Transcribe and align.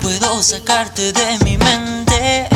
puedo 0.00 0.42
sacarte 0.42 1.12
de 1.12 1.38
mi 1.44 1.56
mente. 1.56 2.48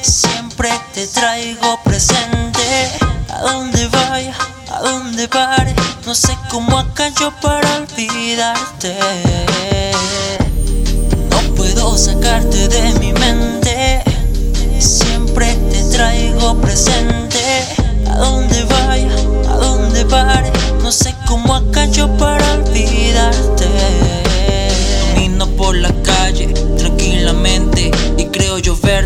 Siempre 0.00 0.70
te 0.94 1.06
traigo 1.06 1.80
presente. 1.82 2.98
A 3.30 3.40
donde 3.40 3.86
vaya, 3.88 4.34
a 4.72 4.80
donde 4.80 5.28
pare. 5.28 5.74
No 6.06 6.14
sé 6.14 6.36
cómo 6.50 6.78
acá 6.78 7.08
yo 7.20 7.30
para 7.40 7.76
olvidarte. 7.76 8.96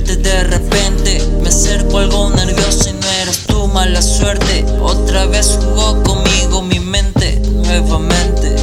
De 0.03 0.45
repente. 0.45 1.23
Me 1.41 1.49
acerco 1.49 1.99
algo 1.99 2.31
nervioso 2.31 2.89
y 2.89 2.93
no 2.93 3.07
eres 3.23 3.47
tu 3.47 3.69
mala 3.69 4.03
suerte. 4.03 4.65
Otra 4.81 5.27
vez 5.27 5.59
jugó 5.63 6.03
conmigo 6.03 6.63
mi 6.63 6.81
mente 6.81 7.41
nuevamente. 7.41 8.57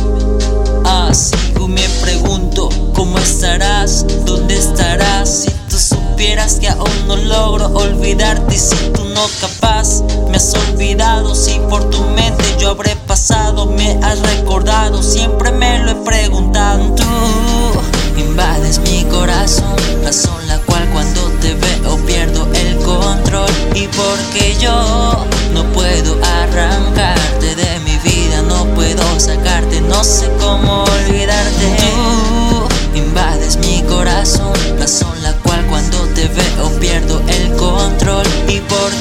Así 0.85 1.35
que 1.53 1.67
me 1.67 1.87
pregunto 2.01 2.69
cómo 2.93 3.17
estarás, 3.19 4.05
dónde 4.25 4.57
estarás. 4.57 5.43
Si 5.43 5.51
tú 5.69 5.77
supieras 5.77 6.59
que 6.59 6.67
aún 6.67 7.07
no 7.07 7.15
logro 7.15 7.67
olvidarte 7.67 8.55
y 8.55 8.59
si 8.59 8.75
tú 8.93 9.05
no 9.05 9.25
capaz 9.39 10.01
me 10.29 10.37
has 10.37 10.53
olvidado, 10.53 11.35
si 11.35 11.59
por 11.69 11.89
tu 11.89 12.01
mente 12.01 12.43
yo 12.59 12.71
habré 12.71 12.95
pasado, 13.07 13.65
me 13.65 13.97
has 14.03 14.19
recordado, 14.19 15.01
siempre 15.01 15.51
me 15.51 15.79
lo 15.79 15.91
he 15.91 15.95
preguntado. 15.95 16.95
Tú 16.95 18.19
invades 18.19 18.79
mi 18.79 19.05
corazón, 19.05 19.75
razón 20.03 20.38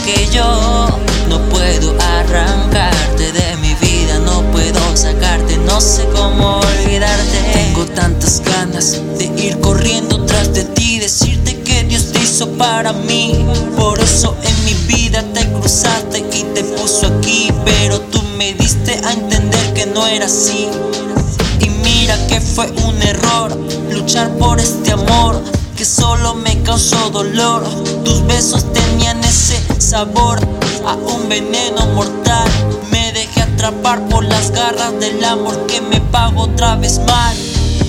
porque 0.09 0.29
yo 0.33 0.89
no 1.29 1.39
puedo 1.51 1.95
arrancarte 2.01 3.33
de 3.33 3.57
mi 3.57 3.75
vida, 3.75 4.19
no 4.21 4.43
puedo 4.51 4.97
sacarte, 4.97 5.57
no 5.59 5.81
sé 5.81 6.07
cómo 6.15 6.61
olvidarte. 6.61 7.53
Tengo 7.53 7.85
tantas 7.87 8.41
ganas 8.41 9.01
de 9.19 9.27
ir 9.37 9.61
corriendo 9.61 10.25
tras 10.25 10.53
de 10.55 10.65
ti, 10.65 10.99
decirte 10.99 11.61
que 11.61 11.85
Dios 11.85 12.13
te 12.13 12.21
hizo 12.21 12.49
para 12.53 12.93
mí. 12.93 13.45
Por 13.77 14.01
eso 14.01 14.37
en 14.43 14.65
mi 14.65 14.75
vida 14.95 15.23
te 15.35 15.47
cruzaste 15.53 16.21
y 16.21 16.45
te 16.55 16.65
puso 16.65 17.07
aquí, 17.07 17.53
pero 17.65 18.01
tú 18.01 18.23
me 18.37 18.55
diste 18.55 19.01
a 19.05 19.13
entender 19.13 19.75
que 19.75 19.87
no 19.87 20.07
era 20.07 20.27
así. 20.27 20.69
Y 21.61 21.69
mira 21.69 22.17
que 22.29 22.41
fue 22.41 22.71
un 22.87 23.03
error 23.03 23.57
luchar 23.91 24.31
por 24.39 24.59
este 24.61 24.93
amor 24.93 25.43
dolor. 27.11 27.65
Tus 28.05 28.25
besos 28.27 28.73
tenían 28.73 29.23
ese 29.25 29.59
sabor 29.81 30.39
a 30.87 30.95
un 30.95 31.29
veneno 31.29 31.87
mortal. 31.95 32.49
Me 32.93 33.13
dejé 33.13 33.43
atrapar 33.43 34.07
por 34.09 34.25
las 34.25 34.53
garras 34.53 34.93
del 35.01 35.25
amor 35.25 35.67
que 35.67 35.81
me 35.81 36.01
pago 36.01 36.43
otra 36.43 36.77
vez 36.77 37.01
mal. 37.01 37.37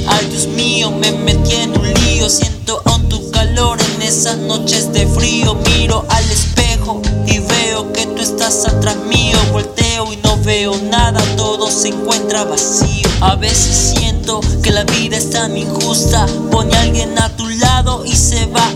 Ay 0.08 0.26
Dios 0.32 0.48
mío, 0.48 0.90
me 0.90 1.12
metí 1.12 1.56
en 1.56 1.78
un 1.78 1.94
lío. 1.94 2.30
Siento 2.30 2.82
aún 2.86 3.08
tu 3.10 3.30
calor 3.30 3.78
en 3.80 4.02
esas 4.02 4.38
noches 4.38 4.92
de 4.92 5.06
frío. 5.06 5.56
Miro 5.68 6.06
al 6.10 6.32
espejo 6.32 7.02
y 7.28 7.40
veo 7.40 7.94
que 7.94 8.08
tú 8.08 8.22
estás 8.22 8.66
atrás 8.66 8.98
mío. 9.08 9.38
Volteo 9.52 10.12
y 10.12 10.18
no 10.18 10.36
veo 10.38 10.76
nada, 10.90 11.22
todo 11.38 11.70
se 11.70 11.90
encuentra 11.90 12.44
vacío. 12.44 13.08
A 13.22 13.36
veces 13.36 13.94
siento 13.94 14.42
que 14.64 14.72
la 14.72 14.84
vida 14.86 15.18
es 15.18 15.30
tan 15.30 15.56
injusta. 15.56 16.26
Pone 16.50 16.76
a 16.76 16.82
alguien 16.82 17.20
a 17.20 17.30
tu 17.36 17.48
lado 17.48 18.04
y 18.06 18.16
se 18.16 18.48
va 18.48 18.69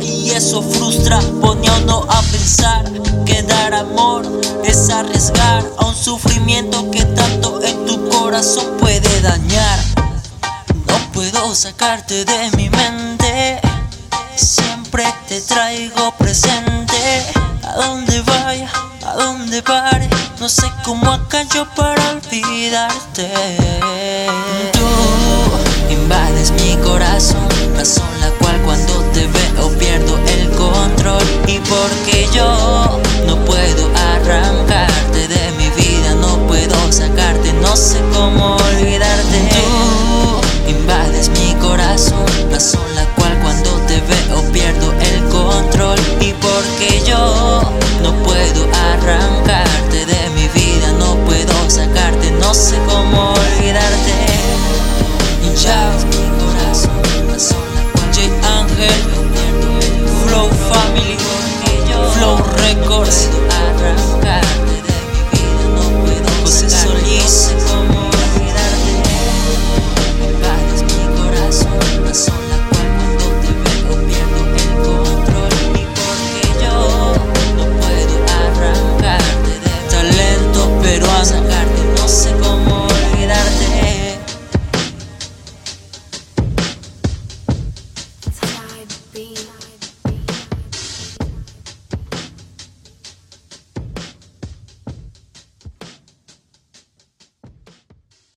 eso 0.54 0.62
frustra. 0.62 1.20
Pone 1.42 1.68
a 1.68 1.78
uno 1.78 2.06
a 2.08 2.22
pensar 2.22 2.84
que 3.26 3.42
dar 3.42 3.74
amor 3.74 4.24
es 4.64 4.90
arriesgar 4.92 5.64
a 5.80 5.86
un 5.86 5.96
sufrimiento 5.96 6.92
que 6.92 7.04
tanto 7.06 7.60
en 7.64 7.86
tu 7.86 8.08
corazón 8.10 8.66
puede 8.80 9.22
dañar. 9.22 9.80
No 10.88 11.12
puedo 11.12 11.56
sacarte 11.56 12.24
de 12.26 12.52
mi 12.56 12.70
mente. 12.70 13.62
Siempre 14.36 15.06
te 15.28 15.42
traigo 15.42 16.12
presente. 16.20 17.02
A 17.64 17.88
donde 17.88 18.22
vaya, 18.22 18.70
a 19.08 19.14
donde 19.16 19.64
pare. 19.64 20.08
No 20.40 20.48
sé 20.50 20.72
cómo 20.84 21.12
acá 21.12 21.44
yo 21.52 21.66
para 21.74 22.12
olvidarte. 22.12 23.32
Tú 24.74 25.92
invades 25.92 26.52
mi 26.52 26.78
corazón. 26.78 27.48
Razón 27.76 28.06
la 28.20 28.30
porque 46.64 47.02
yo 47.06 47.62
no 48.02 48.14
puedo 48.24 48.68
arrancarte 48.92 50.06
de 50.06 50.30
mi 50.32 50.48
vida, 50.50 50.92
no 51.00 51.16
puedo 51.26 51.54
sacarte, 51.70 52.32
no 52.40 52.54
sé 52.54 52.78
cómo 52.88 53.34
olvidarte. 53.34 54.14
Ya, 55.62 55.92
corazón, 56.40 57.02
corazón, 57.26 57.58
Ángel, 58.60 58.92
Flow 60.26 60.50
Family, 60.70 61.18
Flow 62.16 62.38
Records. 62.58 63.43